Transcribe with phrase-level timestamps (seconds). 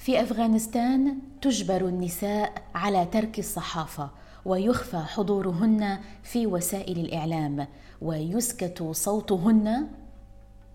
[0.00, 4.10] في أفغانستان تجبر النساء على ترك الصحافة
[4.44, 7.66] ويخفى حضورهن في وسائل الإعلام
[8.02, 9.88] ويسكت صوتهن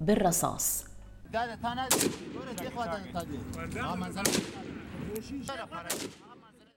[0.02, 0.84] بالرصاص.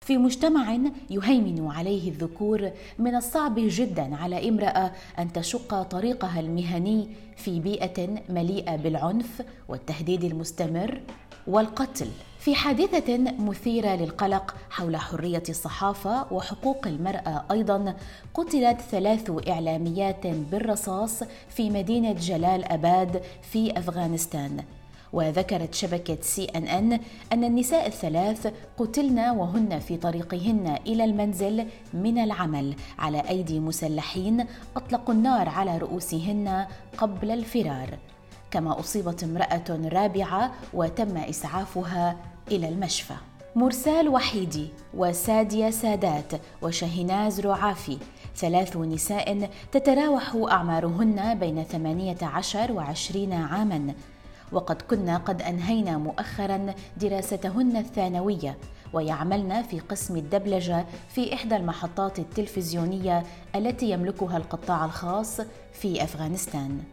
[0.01, 0.77] في مجتمع
[1.09, 8.75] يهيمن عليه الذكور من الصعب جدا على امرأة أن تشق طريقها المهني في بيئة مليئة
[8.75, 11.01] بالعنف والتهديد المستمر
[11.47, 12.07] والقتل.
[12.47, 17.95] في حادثة مثيرة للقلق حول حرية الصحافة وحقوق المرأة أيضا
[18.33, 24.63] قتلت ثلاث إعلاميات بالرصاص في مدينة جلال أباد في أفغانستان.
[25.13, 26.99] وذكرت شبكة سي أن أن
[27.33, 34.45] أن النساء الثلاث قتلن وهن في طريقهن إلى المنزل من العمل على أيدي مسلحين
[34.75, 36.65] أطلقوا النار على رؤوسهن
[36.97, 37.97] قبل الفرار.
[38.51, 43.13] كما أصيبت امرأة رابعة وتم إسعافها إلى المشفى.
[43.55, 46.31] مرسال وحيدي وسادية سادات
[46.61, 47.97] وشهناز رعافي
[48.35, 53.93] ثلاث نساء تتراوح أعمارهن بين 18 وعشرين عاماً.
[54.51, 58.57] وقد كنا قد أنهينا مؤخرا دراستهن الثانوية
[58.93, 63.23] ويعملن في قسم الدبلجة في إحدى المحطات التلفزيونية
[63.55, 65.41] التي يملكها القطاع الخاص
[65.73, 66.83] في أفغانستان.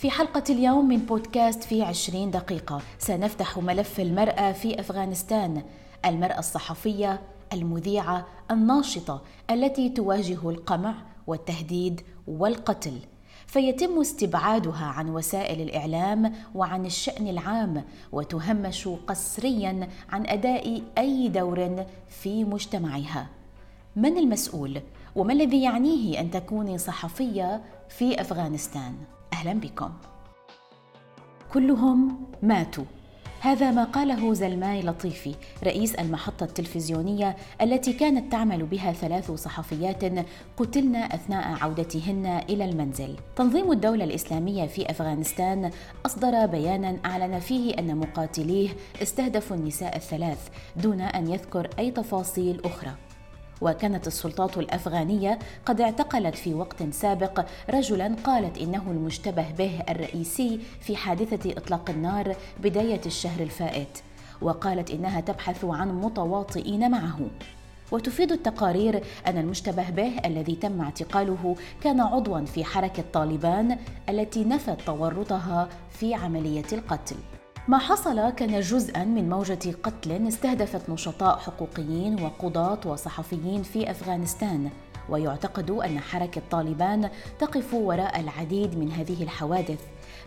[0.00, 2.80] في حلقة اليوم من بودكاست في عشرين دقيقة.
[2.98, 5.62] سنفتح ملف المرأة في أفغانستان.
[6.04, 7.20] المرأة الصحفية
[7.52, 10.94] المذيعة الناشطة التي تواجه القمع
[11.26, 12.98] والتهديد والقتل.
[13.46, 22.44] فيتم استبعادها عن وسائل الإعلام وعن الشأن العام وتهمش قسريا عن أداء أي دور في
[22.44, 23.26] مجتمعها.
[23.96, 24.80] من المسؤول؟
[25.16, 28.94] وما الذي يعنيه أن تكوني صحفية في أفغانستان؟
[29.40, 29.90] أهلا بكم
[31.52, 32.84] كلهم ماتوا
[33.40, 40.04] هذا ما قاله زلماي لطيفي رئيس المحطة التلفزيونية التي كانت تعمل بها ثلاث صحفيات
[40.56, 43.16] قتلن أثناء عودتهن إلى المنزل.
[43.36, 45.70] تنظيم الدولة الإسلامية في أفغانستان
[46.06, 48.68] أصدر بيانا أعلن فيه أن مقاتليه
[49.02, 52.94] استهدفوا النساء الثلاث دون أن يذكر أي تفاصيل أخرى.
[53.60, 57.46] وكانت السلطات الأفغانية قد اعتقلت في وقت سابق.
[57.70, 63.98] رجلا قالت إنه المشتبه به الرئيسي في حادثة إطلاق النار بداية الشهر الفائت
[64.42, 67.20] وقالت إنها تبحث عن متواطئين معه.
[67.92, 73.78] وتفيد التقارير أن المشتبه به الذي تم اعتقاله كان عضوا في حركة طالبان
[74.08, 77.16] التي نفت تورطها في عملية القتل.
[77.70, 84.70] ما حصل كان جزءا من موجة قتل استهدفت نشطاء حقوقيين وقضاة وصحفيين في أفغانستان.
[85.08, 89.78] ويعتقد أن حركة طالبان تقف وراء العديد من هذه الحوادث.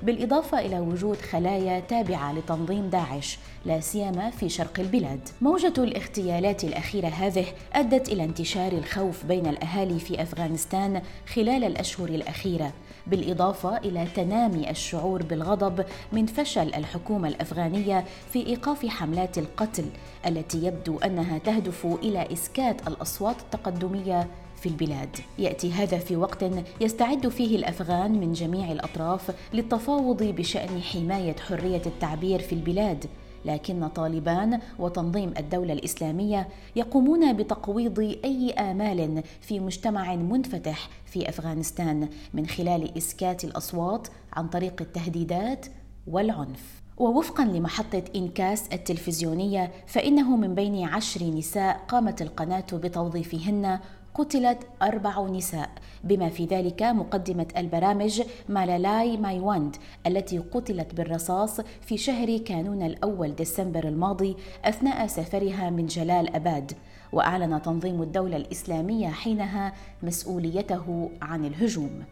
[0.04, 5.30] بالإضافة إلى وجود خلايا تابعة لتنظيم داعش لا سيما في شرق البلاد.
[5.42, 11.02] موجة الاغتيالات الأخيرة هذه أدت إلى انتشار الخوف بين الأهالي في أفغانستان
[11.34, 12.74] خلال الأشهر الأخيرة
[13.08, 19.86] بالإضافة إلى تنامي الشعور بالغضب من فشل الحكومة الأفغانية في إيقاف حملات القتل
[20.28, 24.28] التي يبدو أنها تهدف إلى إسكات الأصوات التقدمية
[24.64, 26.46] في البلاد يأتي هذا في وقت
[26.82, 33.06] يستعد فيه الأفغان من جميع الأطراف للتفاوض بشأن حماية حرية التعبير في البلاد
[33.46, 42.48] لكن طالبان وتنظيم الدولة الإسلامية يقومون بتقويض أي آمال في مجتمع منفتح في أفغانستان من
[42.48, 45.66] خلال إسكات الأصوات عن طريق التهديدات
[46.08, 46.84] والعنف.
[46.98, 53.80] ووفقا لمحطة إنكاس التلفزيونية فإنه من بين عشر نساء قامت القناة بتوظيفهن
[54.16, 55.70] قتلت أربع نساء.
[56.04, 59.76] بما في ذلك مقدمة البرامج مالالاي مايواند
[60.08, 64.36] التي قتلت بالرصاص في شهر كانون الأول ديسمبر الماضي
[64.66, 66.72] أثناء سفرها من جلال أباد.
[67.12, 72.04] وأعلن تنظيم الدولة الإسلامية حينها مسؤوليته عن الهجوم.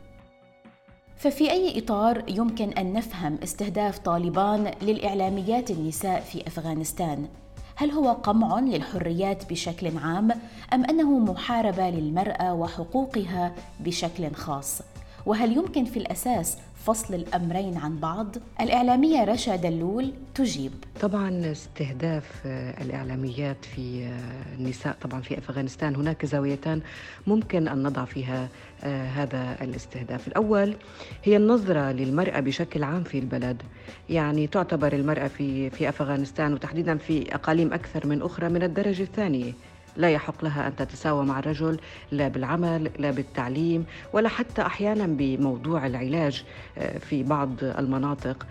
[1.18, 7.28] ففي أي إطار يمكن أن نفهم استهداف طالبان للإعلاميات النساء في أفغانستان؟
[7.76, 10.32] هل هو قمع للحريات بشكل عام
[10.73, 14.82] أم أنه محاربة للمرأة وحقوقها بشكل خاص؟
[15.26, 20.72] وهل يمكن في الأساس فصل الأمرين عن بعض؟ الإعلامية رشا دلول تجيب.
[21.02, 22.42] طبعا استهداف
[22.82, 24.12] الإعلاميات في
[24.60, 26.82] النساء طبعا في أفغانستان هناك زاويتان
[27.28, 28.48] ممكن أن نضع فيها
[28.84, 30.28] آه، هذا الاستهداف.
[30.28, 30.76] الأول
[31.24, 33.62] هي النظرة للمرأة بشكل عام في البلد،
[34.10, 39.54] يعني تعتبر المرأة في في أفغانستان وتحديدا في أقاليم أكثر من أخرى من الدرجة الثانية.
[39.97, 41.79] لا يحق لها أن تتساوى مع الرجل
[42.11, 46.43] لا بالعمل لا بالتعليم ولا حتى أحيانا بموضوع العلاج
[46.78, 48.46] آه، في بعض المناطق.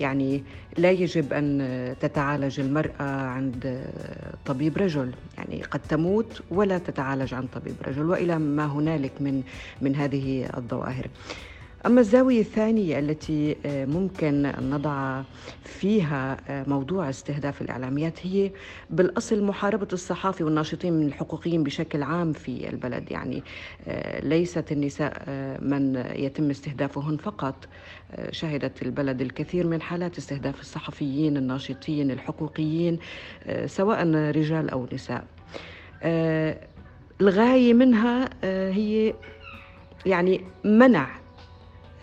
[0.00, 0.44] يعني
[0.78, 3.84] لا يجب أن تتعالج المرأة عند
[4.46, 5.12] طبيب رجل.
[5.38, 9.42] يعني قد تموت ولا تتعالج عند طبيب رجل وإلى ما هنالك من
[9.82, 11.06] من هذه الظواهر.
[11.86, 15.22] أما الزاوية الثانية التي آه، ممكن أن نضع
[15.64, 18.50] فيها آه، موضوع استهداف الإعلاميات هي
[18.90, 23.10] بالأصل محاربة الصحافة والناشطين من الحقوقيين بشكل عام في البلد.
[23.10, 23.42] يعني
[23.88, 25.22] آه، ليست النساء
[25.62, 27.68] من يتم استهدافهن فقط.
[28.30, 32.98] شهدت البلد الكثير من حالات استهداف الصحفيين الناشطين الحقوقيين
[33.66, 35.24] سواء رجال أو نساء.
[37.20, 38.30] الغاية منها
[38.70, 39.14] هي
[40.06, 41.08] يعني منع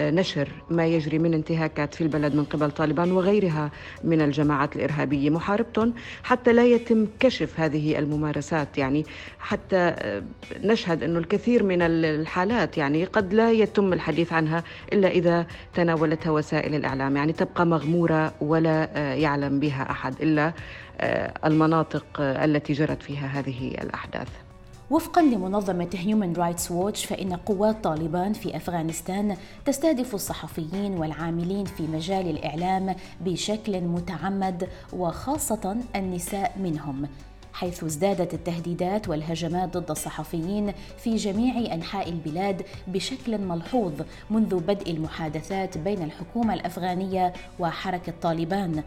[0.01, 3.71] نشر ما يجري من انتهاكات في البلد من قبل طالبان وغيرها
[4.03, 5.29] من الجماعات الإرهابية.
[5.29, 5.93] محاربتهم
[6.23, 8.77] حتى لا يتم كشف هذه الممارسات.
[8.77, 9.05] يعني
[9.39, 10.23] حتى آه،
[10.63, 14.63] نشهد أنه الكثير من الحالات يعني قد لا يتم الحديث عنها
[14.93, 17.17] إلا إذا تناولتها وسائل الإعلام.
[17.17, 20.53] يعني تبقى مغمورة ولا آه، يعلم بها أحد إلا
[21.01, 24.44] آه، المناطق التي جرت فيها هذه الأحداث.
[24.91, 32.29] وفقا لمنظمة هيومن رايتس ووتش فإن قوات طالبان في أفغانستان تستهدف الصحفيين والعاملين في مجال
[32.29, 37.07] الإعلام بشكل متعمد وخاصة النساء منهم.
[37.53, 43.93] حيث ازدادت التهديدات والهجمات ضد الصحفيين في جميع أنحاء البلاد بشكل ملحوظ
[44.29, 48.83] منذ بدء المحادثات بين الحكومة الأفغانية وحركة طالبان.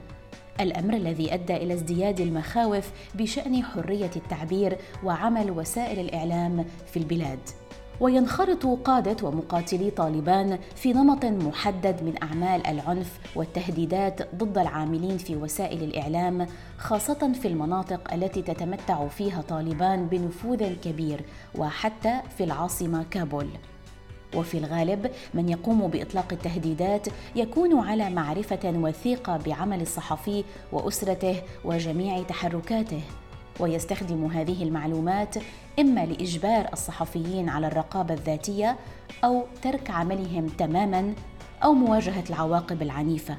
[0.61, 7.39] الأمر الذي أدى إلى ازدياد المخاوف بشأن حرية التعبير وعمل وسائل الإعلام في البلاد
[8.01, 15.83] وينخرط قادة ومقاتلي طالبان في نمط محدد من أعمال العنف والتهديدات ضد العاملين في وسائل
[15.83, 16.47] الإعلام
[16.79, 21.21] خاصة في المناطق التي تتمتع فيها طالبان بنفوذ كبير
[21.55, 23.49] وحتى في العاصمة كابول.
[24.35, 33.01] وفي الغالب من يقوم بإطلاق التهديدات يكون على معرفة وثيقة بعمل الصحفي وأسرته وجميع تحركاته.
[33.61, 35.35] ويستخدم هذه المعلومات
[35.79, 38.77] إما لإجبار الصحفيين على الرقابة الذاتية
[39.25, 41.15] أو ترك عملهم تماما
[41.65, 43.37] أو مواجهة العواقب العنيفة.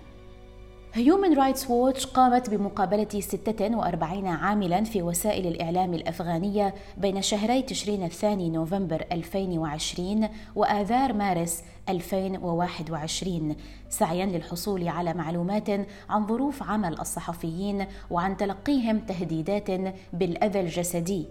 [0.94, 8.50] هيومن رايتس ووتش قامت بمقابلة 46 عاملا في وسائل الإعلام الأفغانية بين شهري تشرين الثاني
[8.50, 13.56] نوفمبر 2020 وآذار مارس 2021
[13.90, 15.70] سعيا للحصول على معلومات
[16.10, 19.72] عن ظروف عمل الصحفيين وعن تلقيهم تهديدات
[20.14, 21.26] بالأذى الجسدي.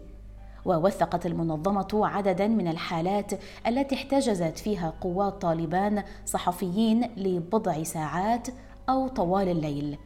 [0.64, 3.32] ووثقت المنظمة عددا من الحالات
[3.66, 8.48] التي احتجزت فيها قوات طالبان صحفيين لبضع ساعات
[8.88, 9.96] أو طوال الليل.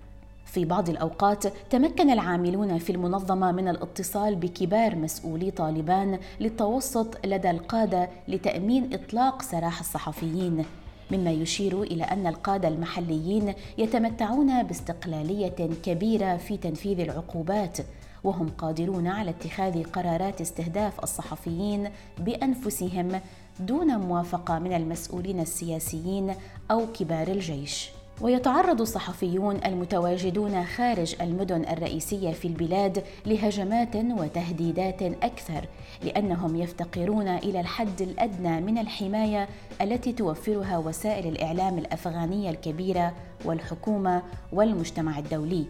[0.45, 8.09] في بعض الأوقات تمكن العاملون في المنظمة من الاتصال بكبار مسؤولي طالبان للتوسط لدى القادة
[8.29, 10.65] لتأمين إطلاق سراح الصحفيين.
[11.11, 15.49] مما يشير إلى أن القادة المحليين يتمتعون باستقلالية
[15.83, 17.79] كبيرة في تنفيذ العقوبات
[18.25, 23.21] وهم قادرون على اتخاذ قرارات استهداف الصحفيين بأنفسهم
[23.61, 26.35] دون موافقة من المسؤولين السياسيين
[26.71, 27.91] أو كبار الجيش.
[28.23, 35.67] ويتعرض الصحفيون المتواجدون خارج المدن الرئيسية في البلاد لهجمات وتهديدات أكثر
[36.05, 39.49] لأنهم يفتقرون إلى الحد الأدنى من الحماية
[39.81, 43.13] التي توفرها وسائل الإعلام الأفغانية الكبيرة
[43.45, 44.23] والحكومة
[44.53, 45.67] والمجتمع الدولي.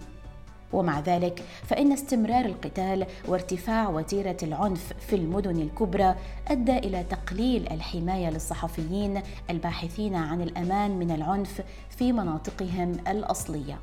[0.73, 6.15] ومع ذلك فإن استمرار القتال وارتفاع وتيرة العنف في المدن الكبرى
[6.49, 13.79] أدى إلى تقليل الحماية للصحفيين الباحثين عن الأمان من العنف في مناطقهم الأصلية.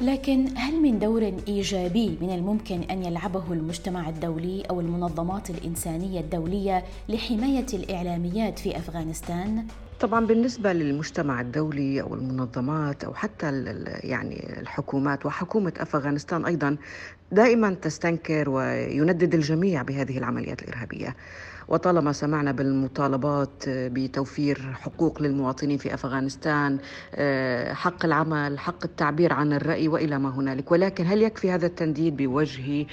[0.00, 6.84] لكن هل من دور إيجابي من الممكن أن يلعبه المجتمع الدولي أو المنظمات الإنسانية الدولية
[7.08, 9.66] لحماية الإعلاميات في أفغانستان؟
[10.00, 13.64] طبعا بالنسبة للمجتمع الدولي أو المنظمات أو حتى
[14.02, 16.76] يعني الحكومات وحكومة أفغانستان أيضا
[17.32, 21.16] دائما تستنكر ويندد الجميع بهذه العمليات الإرهابية.
[21.68, 26.78] وطالما سمعنا بالمطالبات بتوفير حقوق للمواطنين في أفغانستان
[27.14, 32.16] آه، حق العمل حق التعبير عن الرأي وإلى ما هنالك ولكن هل يكفي هذا التنديد
[32.16, 32.86] بوجه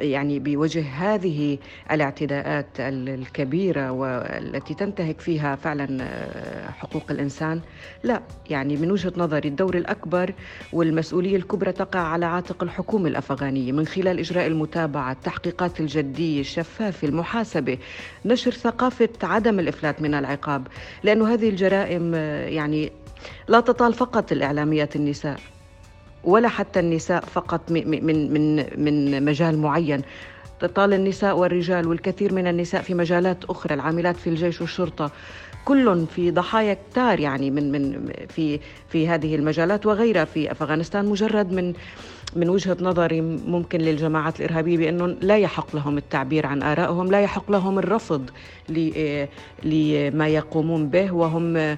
[0.00, 1.58] يعني بوجه هذه
[1.90, 7.60] الاعتداءات الكبيرة والتي تنتهك فيها فعلا آه، حقوق الإنسان.
[8.04, 10.34] لا يعني من وجهة نظري الدور الأكبر
[10.72, 13.72] والمسؤولية الكبرى تقع على عاتق الحكومة الأفغانية.
[13.72, 17.78] من خلال إجراء المتابعة التحقيقات الجدية الشفافه المحاسبة
[18.24, 20.66] نشر ثقافة عدم الإفلات من العقاب.
[21.02, 22.92] لأنه هذه الجرائم آه، يعني
[23.48, 25.40] لا تطال فقط الإعلاميات النساء.
[26.24, 30.02] ولا حتى النساء فقط من من من مجال معين.
[30.74, 35.10] طال النساء والرجال والكثير من النساء في مجالات أخرى العاملات في الجيش والشرطة
[35.64, 40.24] كل في ضحايا كتار يعني من من في في هذه المجالات وغيرها.
[40.24, 41.72] في أفغانستان مجرد من
[42.36, 47.50] من وجهة نظري ممكن للجماعات الإرهابية بأنه لا يحق لهم التعبير عن آرائهم، لا يحق
[47.50, 48.30] لهم الرفض
[49.62, 51.12] لما يقومون به.
[51.12, 51.76] وهم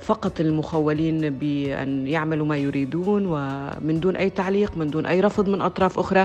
[0.00, 5.60] فقط المخولين بأن يعملوا ما يريدون ومن دون أي تعليق من دون أي رفض من
[5.60, 6.24] أطراف أخرى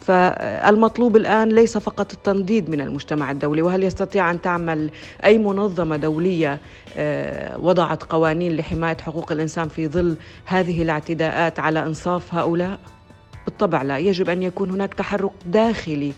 [0.00, 4.90] فالمطلوب الآن ليس فقط التنضيد من المجتمع الدولي وهل يستطيع أن تعمل
[5.24, 6.60] أي منظمة دولية
[6.96, 12.78] آه، وضعت قوانين لحماية حقوق الإنسان في ظل هذه الاعتداءات على إنصاف هؤلاء؟
[13.46, 16.12] بالطبع لا يجب أن يكون هناك تحرك داخلي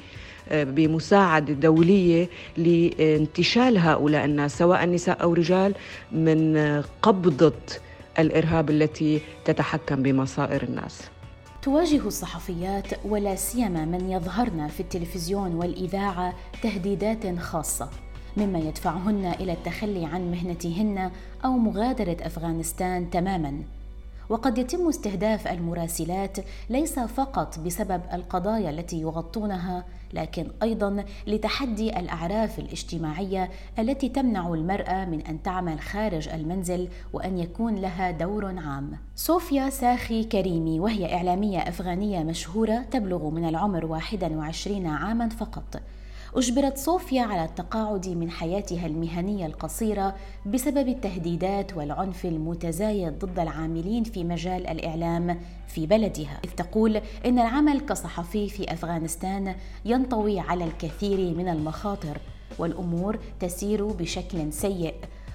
[0.52, 5.74] بمساعدة دولية لانتشال هؤلاء الناس سواء نساء أو رجال
[6.12, 6.56] من
[7.02, 7.52] قبضة
[8.18, 11.02] الإرهاب التي تتحكم بمصائر الناس.
[11.62, 17.88] تواجه الصحفيات ولا سيما من يظهرن في التلفزيون والإذاعة تهديدات خاصة
[18.36, 21.10] مما يدفعهن إلى التخلي عن مهنتهن
[21.44, 23.62] أو مغادرة أفغانستان تماما.
[24.30, 26.38] وقد يتم استهداف المراسلات
[26.70, 35.20] ليس فقط بسبب القضايا التي يغطونها لكن أيضا لتحدي الأعراف الاجتماعية التي تمنع المرأة من
[35.20, 38.98] أن تعمل خارج المنزل وأن يكون لها دور عام.
[39.16, 45.80] صوفيا ساخي كريمي وهي إعلامية أفغانية مشهورة تبلغ من العمر 21 عاما فقط.
[46.36, 54.24] أجبرت صوفيا على التقاعد من حياتها المهنية القصيرة بسبب التهديدات والعنف المتزايد ضد العاملين في
[54.24, 56.96] مجال الإعلام في بلدها، إذ تقول
[57.26, 62.18] إن العمل كصحفي في أفغانستان ينطوي على الكثير من المخاطر
[62.58, 64.94] والأمور تسير بشكل سيء،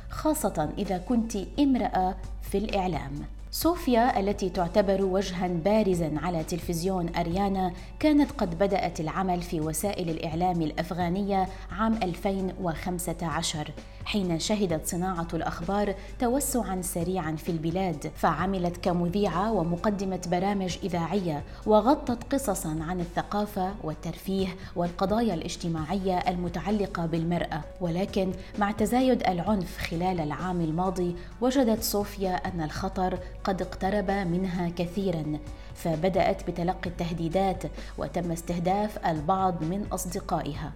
[0.10, 3.12] خاصة إذا كنت امرأة في الإعلام.
[3.56, 10.62] صوفيا التي تعتبر وجها بارزا على تلفزيون أريانا كانت قد بدأت العمل في وسائل الإعلام
[10.62, 13.72] الأفغانية عام 2015
[14.06, 22.78] حين شهدت صناعة الأخبار توسعا سريعا في البلاد فعملت كمذيعة ومقدمة برامج إذاعية وغطت قصصا
[22.82, 27.62] عن الثقافة والترفيه والقضايا الاجتماعية المتعلقة بالمرأة.
[27.82, 35.40] ولكن مع تزايد العنف خلال العام الماضي وجدت صوفيا أن الخطر قد اقترب منها كثيرا
[35.76, 37.64] فبدأت بتلقي التهديدات
[37.98, 40.72] وتم استهداف البعض من أصدقائها.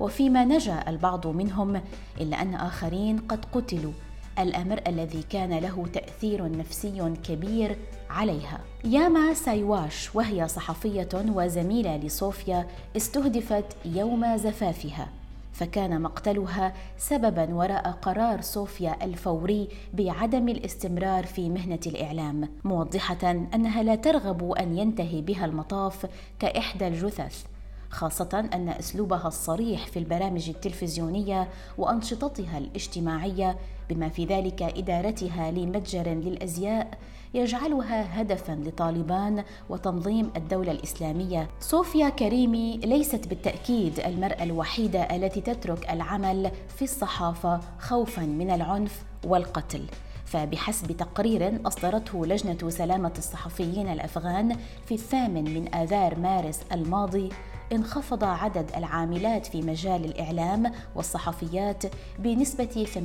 [0.00, 1.80] وفيما نجا البعض منهم
[2.20, 3.92] إلا أن آخرين قد قتلوا.
[4.38, 7.76] الأمر الذي كان له تأثير نفسي كبير
[8.10, 8.60] عليها.
[8.84, 15.08] ياما سايواش وهي صحفية وزميلة لصوفيا استهدفت يوم زفافها.
[15.52, 23.94] فكان مقتلها سببا وراء قرار صوفيا الفوري بعدم الاستمرار في مهنة الإعلام موضحة أنها لا
[23.94, 26.06] ترغب أن ينتهي بها المطاف
[26.38, 27.44] كإحدى الجثث.
[27.90, 33.56] خاصة أن أسلوبها الصريح في البرامج التلفزيونية وأنشطتها الاجتماعية
[33.90, 36.98] بما في ذلك إدارتها لمتجر للأزياء
[37.34, 41.48] يجعلها هدفا لطالبان وتنظيم الدولة الإسلامية.
[41.60, 49.82] صوفيا كريمي ليست بالتأكيد المرأة الوحيدة التي تترك العمل في الصحافة خوفا من العنف والقتل.
[50.24, 57.28] فبحسب تقرير أصدرته لجنة سلامة الصحفيين الأفغان في الثامن من آذار مارس الماضي
[57.72, 61.82] انخفض عدد العاملات في مجال الإعلام والصحفيات
[62.18, 62.98] بنسبة 18%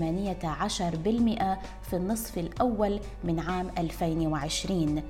[1.89, 5.03] في النصف الأول من عام 2020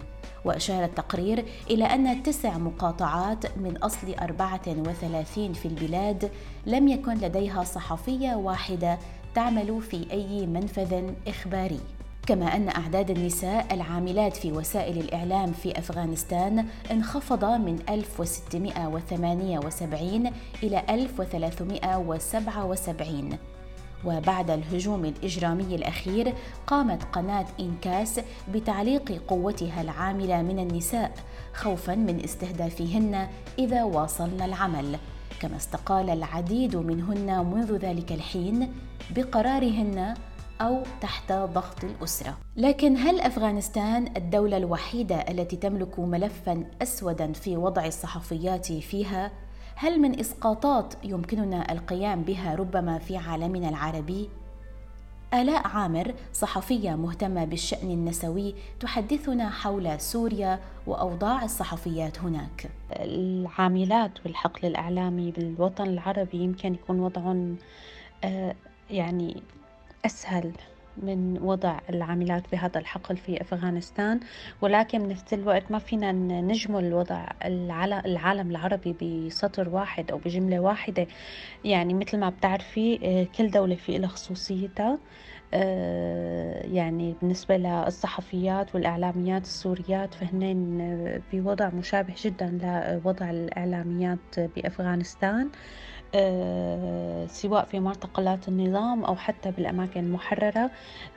[0.45, 6.31] وأشار التقرير إلى أن تسع مقاطعات من أصل 34 في البلاد
[6.65, 8.97] لم يكن لديها صحفية واحدة
[9.35, 11.79] تعمل في أي منفذ إخباري.
[12.31, 20.31] كما أن أعداد النساء العاملات في وسائل الإعلام في أفغانستان انخفض من 1678
[20.63, 23.37] إلى 1377
[24.05, 26.33] وبعد الهجوم الإجرامي الأخير
[26.67, 28.19] قامت قناة إنكاس
[28.53, 31.11] بتعليق قوتها العاملة من النساء
[31.53, 33.27] خوفا من استهدافهن
[33.59, 34.97] إذا واصلن العمل.
[35.41, 38.73] كما استقال العديد منهن منذ ذلك الحين
[39.15, 40.13] بقرارهن
[40.61, 42.37] أو تحت ضغط الأسرة.
[42.57, 49.31] لكن هل أفغانستان الدولة الوحيدة التي تملك ملفا أسودا في وضع الصحفيات فيها؟
[49.75, 54.29] هل من إسقاطات يمكننا القيام بها ربما في عالمنا العربي؟
[55.33, 65.31] آلاء عامر صحفية مهتمة بالشأن النسوي تحدثنا حول سوريا وأوضاع الصحفيات هناك العاملات والحقل الإعلامي
[65.31, 67.57] بالوطن العربي يمكن يكون وضعهم
[68.23, 68.55] آه،
[68.89, 69.43] يعني
[70.05, 70.53] أسهل
[70.97, 74.19] من وضع العاملات بهذا الحقل في أفغانستان
[74.61, 78.93] ولكن بنفس الوقت ما فينا نجمل وضع العالم العربي
[79.27, 81.07] بسطر واحد أو بجملة واحدة.
[81.63, 84.99] يعني مثل ما بتعرفي آه، كل دولة في لها خصوصيتها.
[85.53, 90.77] آه، يعني بالنسبة للصحفيات والإعلاميات السوريات فهنين
[91.33, 92.47] بوضع مشابه جدا
[93.03, 95.45] لوضع الإعلاميات بأفغانستان.
[95.47, 95.51] آه،
[97.27, 100.71] سواء في معتقلات النظام أو حتى بالأماكن المحررة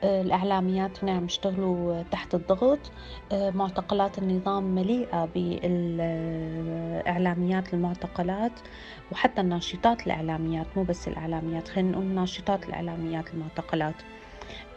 [0.05, 2.79] آه، الإعلاميات هنا عم يشتغلوا تحت الضغط.
[3.33, 8.53] معتقلات النظام مليئة بالإعلاميات المعتقلات
[9.13, 13.95] وحتى الناشطات الإعلاميات مو بس الإعلاميات خلينا نقول ناشطات الإعلاميات المعتقلات.
[14.03, 14.24] آه،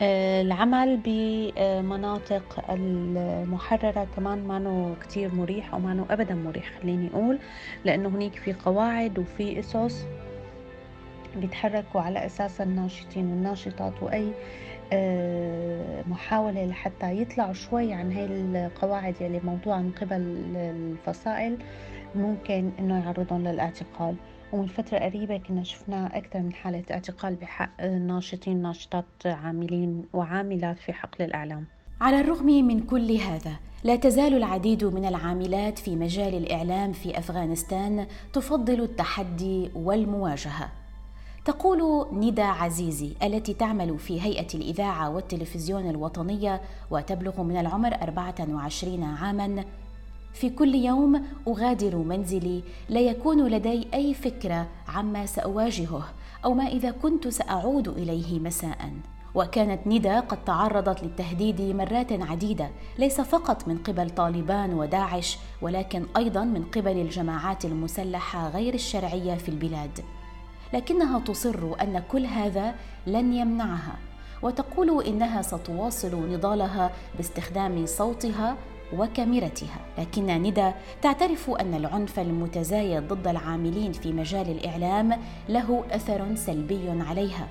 [0.02, 7.40] العمل بمناطق المحررة كمان مانو كتير مريح أو مانو أبدا مريح خليني أقول
[7.86, 10.06] لأنه هنيك في قواعد وفي أسس
[11.36, 14.32] بيتحركوا على أساس الناشطين والناشطات وأي
[14.94, 21.58] آه، محاولة لحتى يطلعوا شوي عن هاي القواعد يلي موضوعة من قبل الفصائل
[22.16, 24.16] ممكن إنه يعرضهم للإعتقال.
[24.54, 30.94] ومن فترة قريبة كنا شفنا أكثر من حالة اعتقال بحق ناشطين ناشطات عاملين وعاملات في
[30.94, 31.66] حقل الإعلام.
[32.01, 38.08] على الرغم من كل هذا لا تزال العديد من العاملات في مجال الإعلام في أفغانستان
[38.34, 40.70] تفضل التحدي والمواجهة.
[41.46, 46.62] تقول ندى عزيزي التي تعمل في هيئة الإذاعة والتلفزيون الوطنية
[46.92, 49.63] وتبلغ من العمر 24 عاماً
[50.39, 56.03] في كل يوم أغادر منزلي لا يكون لدي أي فكرة عما سأواجهه
[56.46, 58.91] أو ما إذا كنت سأعود إليه مساء.
[59.36, 66.44] وكانت ندى قد تعرضت للتهديد مرات عديدة ليس فقط من قبل طالبان وداعش ولكن أيضا
[66.44, 70.00] من قبل الجماعات المسلحة غير الشرعية في البلاد.
[70.74, 72.75] لكنها تصر أن كل هذا
[73.08, 73.96] لن يمنعها
[74.41, 78.58] وتقول إنها ستواصل نضالها باستخدام صوتها
[78.94, 79.79] وكاميرتها.
[79.98, 87.48] لكن ندى تعترف أن العنف المتزايد ضد العاملين في مجال الإعلام له أثر سلبي عليها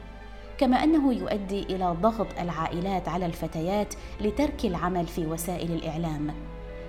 [0.59, 6.35] كما أنه يؤدي إلى ضغط العائلات على الفتيات لترك العمل في وسائل الإعلام.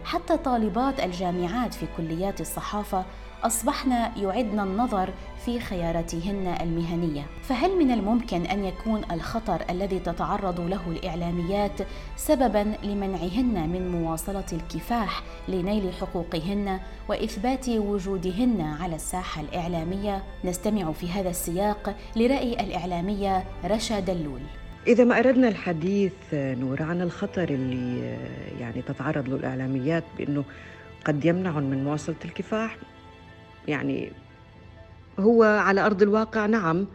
[0.04, 3.06] حتى طالبات الجامعات في كليات الصحافة
[3.44, 5.10] أصبحن يعدن النظر
[5.46, 7.26] في خياراتهن المهنية.
[7.44, 11.82] فهل من الممكن أن يكون الخطر الذي تتعرض له الإعلاميات
[12.16, 21.30] سببا لمنعهن من مواصلة الكفاح لنيل حقوقهن وإثبات وجودهن على الساحة الإعلامية؟ نستمع في هذا
[21.30, 24.42] السياق لرأي الإعلامية رشا دلول.
[24.88, 28.18] إذا ما أردنا الحديث نور عن الخطر اللي
[28.60, 30.44] يعني تتعرض له الإعلاميات بأنه
[31.06, 32.78] قد يمنعهم من مواصلة الكفاح
[33.68, 34.12] يعني
[35.20, 36.88] هو على أرض الواقع نعم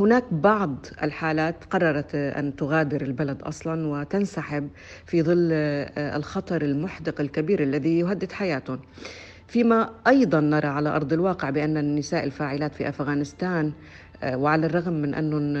[0.00, 4.68] هناك بعض الحالات قررت أن تغادر البلد أصلا وتنسحب
[5.06, 5.48] في ظل
[5.98, 8.80] الخطر المحدق الكبير الذي يهدد حياتهم
[9.46, 13.72] فيما أيضا نرى على أرض الواقع بأن النساء الفاعلات في أفغانستان
[14.24, 15.54] وعلى الرغم من أنهم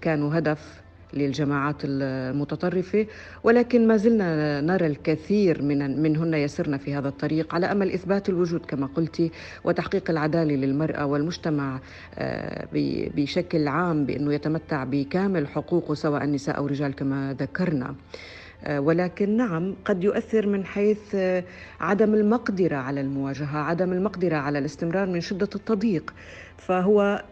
[0.00, 0.81] كانوا هدف
[1.14, 3.06] للجماعات المتطرفة
[3.44, 8.66] ولكن ما زلنا نرى الكثير من منهن يسرن في هذا الطريق على أمل إثبات الوجود
[8.66, 9.30] كما قلت
[9.64, 11.80] وتحقيق العدالة للمرأة والمجتمع
[12.14, 12.68] آه،
[13.16, 17.94] بشكل عام بأنه يتمتع بكامل حقوقه سواء النساء أو الرجال كما ذكرنا.
[18.64, 21.44] آه، ولكن نعم قد يؤثر من حيث آه،
[21.80, 26.14] عدم المقدرة على المواجهة، عدم المقدرة على الاستمرار من شدة التضييق،
[26.56, 27.24] فهو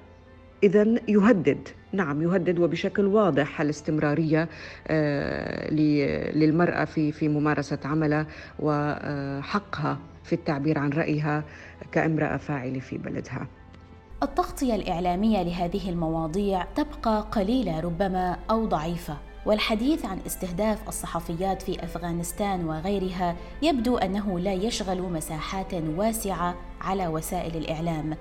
[0.62, 4.48] اذا يهدد نعم يهدد وبشكل واضح الاستمرارية
[4.88, 5.70] آه،
[6.34, 8.26] للمرأة في في ممارسة عملها
[8.58, 11.44] وحقها في التعبير عن رأيها
[11.92, 13.46] كامرأة فاعلة في بلدها.
[14.22, 22.64] التغطيه الاعلاميه لهذه المواضيع تبقى قليلة ربما أو ضعيفة والحديث عن استهداف الصحفيات في أفغانستان
[22.64, 28.16] وغيرها يبدو أنه لا يشغل مساحات واسعة على وسائل الإعلام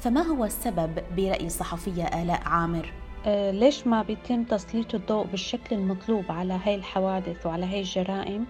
[0.00, 2.92] فما هو السبب برأي الصحفية آلاء عامر؟
[3.26, 8.46] أه ليش ما بيتم تسليط الضوء بالشكل المطلوب على هاي الحوادث وعلى هاي الجرائم؟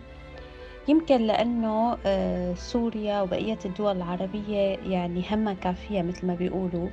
[0.89, 6.89] يمكن لأنه أه سوريا وبقية الدول العربية يعني همها كافية مثل ما بيقولوا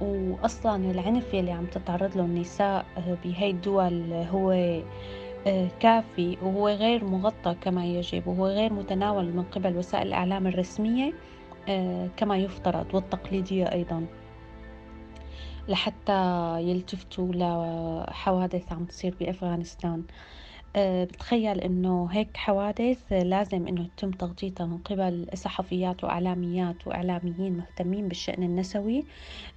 [0.00, 4.50] وأصلا العنف اللي عم تتعرض له النساء آه، بهاي الدول هو
[5.46, 11.12] آه، كافي وهو غير مغطى كما يجب وهو غير متناول من قبل وسائل الإعلام الرسمية
[11.68, 14.06] آه، كما يفترض والتقليدية أيضا
[15.68, 16.12] لحتى
[16.62, 20.06] يلتفتوا لحوادث عم تصير بأفغانستان.
[20.76, 28.08] آه، بتخيل إنه هيك حوادث لازم إنه يتم تغطيتها من قبل صحفيات وإعلاميات وإعلاميين مهتمين
[28.08, 29.06] بالشأن النسوي.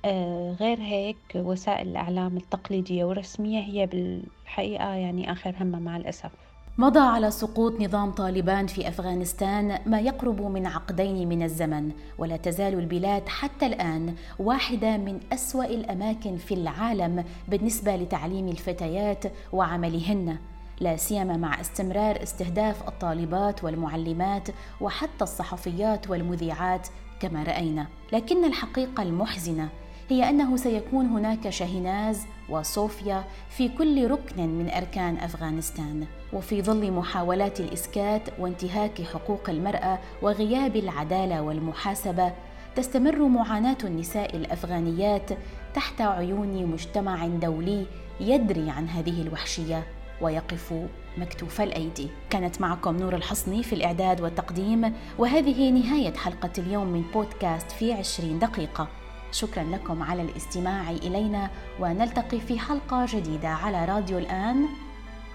[0.06, 6.49] آه، غير هيك وسائل الإعلام التقليدية والرسمية هي بالحقيقة يعني آخر همها مع الأسف.
[6.80, 12.74] مضى على سقوط نظام طالبان في أفغانستان ما يقرب من عقدين من الزمن ولا تزال
[12.74, 20.38] البلاد حتى الآن واحدة من أسوأ الأماكن في العالم بالنسبة لتعليم الفتيات وعملهن.
[20.80, 24.48] لا سيما مع استمرار استهداف الطالبات والمعلمات
[24.82, 26.88] وحتى الصحفيات والمذيعات
[27.20, 27.88] كما رأينا.
[28.13, 29.70] لكن الحقيقة المحزنة
[30.10, 37.60] هي أنه سيكون هناك شاهناز وصوفيا في كل ركن من أركان أفغانستان وفي ظل محاولات
[37.60, 42.34] الإسكات وانتهاك حقوق المرأة وغياب العدالة والمحاسبة
[42.76, 45.30] تستمر معاناة النساء الأفغانيات
[45.74, 47.86] تحت عيون مجتمع دولي
[48.19, 49.88] يدري عن هذه الوحشية
[50.22, 50.74] ويقف
[51.17, 52.08] مكتوف الأيدي.
[52.30, 58.39] كانت معكم نور الحصني في الإعداد والتقديم وهذه نهاية حلقة اليوم من بودكاست في عشرين
[58.39, 58.88] دقيقة.
[59.32, 64.68] شكرا لكم على الاستماع إلينا ونلتقي في حلقة جديدة على راديو الآن.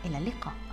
[0.04, 0.63] إلى اللقاء.